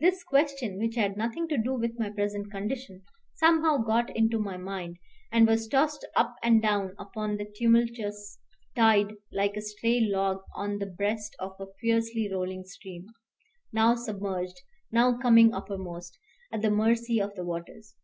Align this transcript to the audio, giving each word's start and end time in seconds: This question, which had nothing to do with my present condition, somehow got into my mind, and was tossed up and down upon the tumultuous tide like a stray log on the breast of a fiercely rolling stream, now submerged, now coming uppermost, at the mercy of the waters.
This 0.00 0.24
question, 0.24 0.80
which 0.80 0.96
had 0.96 1.16
nothing 1.16 1.46
to 1.46 1.56
do 1.56 1.74
with 1.74 1.96
my 1.96 2.10
present 2.10 2.50
condition, 2.50 3.04
somehow 3.36 3.76
got 3.76 4.10
into 4.16 4.40
my 4.40 4.56
mind, 4.56 4.96
and 5.30 5.46
was 5.46 5.68
tossed 5.68 6.04
up 6.16 6.34
and 6.42 6.60
down 6.60 6.96
upon 6.98 7.36
the 7.36 7.44
tumultuous 7.56 8.40
tide 8.74 9.14
like 9.30 9.56
a 9.56 9.60
stray 9.60 10.00
log 10.00 10.40
on 10.56 10.78
the 10.80 10.86
breast 10.86 11.36
of 11.38 11.52
a 11.60 11.66
fiercely 11.80 12.28
rolling 12.28 12.64
stream, 12.64 13.06
now 13.72 13.94
submerged, 13.94 14.60
now 14.90 15.16
coming 15.16 15.54
uppermost, 15.54 16.18
at 16.52 16.62
the 16.62 16.70
mercy 16.72 17.20
of 17.20 17.32
the 17.36 17.44
waters. 17.44 17.94